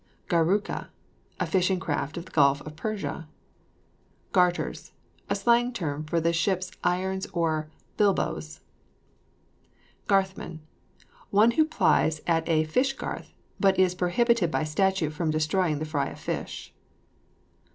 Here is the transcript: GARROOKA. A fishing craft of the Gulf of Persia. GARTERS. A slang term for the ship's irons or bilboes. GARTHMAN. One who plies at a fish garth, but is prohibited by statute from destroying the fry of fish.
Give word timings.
GARROOKA. 0.29 0.89
A 1.39 1.45
fishing 1.45 1.79
craft 1.79 2.17
of 2.17 2.25
the 2.25 2.31
Gulf 2.31 2.59
of 2.61 2.75
Persia. 2.75 3.27
GARTERS. 4.31 4.93
A 5.29 5.35
slang 5.35 5.71
term 5.71 6.05
for 6.05 6.19
the 6.19 6.33
ship's 6.33 6.71
irons 6.83 7.27
or 7.33 7.69
bilboes. 7.97 8.61
GARTHMAN. 10.07 10.61
One 11.29 11.51
who 11.51 11.65
plies 11.65 12.19
at 12.25 12.49
a 12.49 12.63
fish 12.63 12.93
garth, 12.93 13.31
but 13.59 13.77
is 13.77 13.93
prohibited 13.93 14.49
by 14.49 14.63
statute 14.63 15.11
from 15.13 15.29
destroying 15.29 15.77
the 15.77 15.85
fry 15.85 16.07
of 16.07 16.19
fish. 16.19 16.73